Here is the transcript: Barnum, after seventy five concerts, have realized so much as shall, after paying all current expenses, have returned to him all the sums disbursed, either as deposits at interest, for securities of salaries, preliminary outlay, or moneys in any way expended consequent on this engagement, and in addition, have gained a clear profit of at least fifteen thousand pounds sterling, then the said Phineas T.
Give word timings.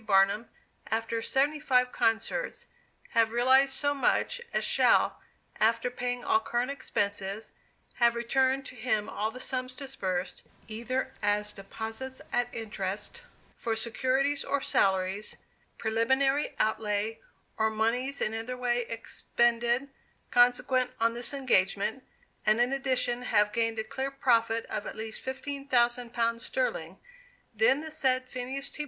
Barnum, 0.03 0.47
after 0.89 1.21
seventy 1.21 1.59
five 1.59 1.91
concerts, 1.91 2.65
have 3.09 3.31
realized 3.31 3.73
so 3.73 3.93
much 3.93 4.41
as 4.51 4.63
shall, 4.63 5.21
after 5.59 5.91
paying 5.91 6.23
all 6.23 6.39
current 6.39 6.71
expenses, 6.71 7.51
have 7.97 8.15
returned 8.15 8.65
to 8.65 8.75
him 8.75 9.07
all 9.07 9.29
the 9.29 9.39
sums 9.39 9.75
disbursed, 9.75 10.41
either 10.67 11.13
as 11.21 11.53
deposits 11.53 12.19
at 12.33 12.47
interest, 12.51 13.21
for 13.55 13.75
securities 13.75 14.43
of 14.43 14.63
salaries, 14.65 15.37
preliminary 15.77 16.55
outlay, 16.57 17.19
or 17.55 17.69
moneys 17.69 18.21
in 18.21 18.33
any 18.33 18.55
way 18.55 18.87
expended 18.89 19.87
consequent 20.31 20.89
on 20.99 21.13
this 21.13 21.31
engagement, 21.31 22.03
and 22.43 22.59
in 22.59 22.73
addition, 22.73 23.21
have 23.21 23.53
gained 23.53 23.77
a 23.77 23.83
clear 23.83 24.09
profit 24.09 24.65
of 24.65 24.87
at 24.87 24.95
least 24.95 25.21
fifteen 25.21 25.67
thousand 25.67 26.11
pounds 26.11 26.43
sterling, 26.43 26.97
then 27.53 27.81
the 27.81 27.91
said 27.91 28.27
Phineas 28.27 28.71
T. 28.71 28.79